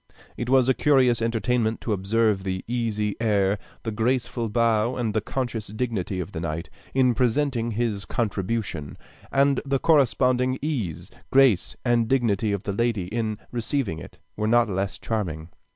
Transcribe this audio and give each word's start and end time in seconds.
It 0.35 0.49
was 0.49 0.67
a 0.67 0.73
curious 0.73 1.21
entertainment 1.21 1.79
to 1.81 1.93
observe 1.93 2.41
the 2.41 2.65
easy 2.67 3.15
air, 3.21 3.59
the 3.83 3.91
graceful 3.91 4.49
bow, 4.49 4.95
and 4.97 5.13
the 5.13 5.21
conscious 5.21 5.67
dignity 5.67 6.19
of 6.19 6.31
the 6.31 6.39
knight, 6.39 6.71
in 6.95 7.13
presenting 7.13 7.73
his 7.73 8.05
contribution; 8.05 8.97
and 9.31 9.61
the 9.63 9.77
corresponding 9.77 10.57
ease, 10.59 11.11
grace, 11.29 11.75
and 11.85 12.07
dignity 12.07 12.51
of 12.51 12.63
the 12.63 12.73
lady, 12.73 13.09
in 13.09 13.37
receiving 13.51 13.99
it, 13.99 14.17
were 14.35 14.47
not 14.47 14.67
less 14.67 14.97
charming. 14.97 15.49